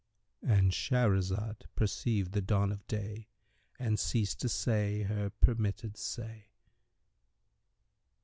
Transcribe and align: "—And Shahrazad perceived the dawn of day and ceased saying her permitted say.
"—And 0.41 0.71
Shahrazad 0.71 1.57
perceived 1.75 2.31
the 2.31 2.41
dawn 2.41 2.71
of 2.71 2.87
day 2.87 3.27
and 3.77 3.99
ceased 3.99 4.49
saying 4.49 5.05
her 5.05 5.29
permitted 5.29 5.95
say. 5.95 6.47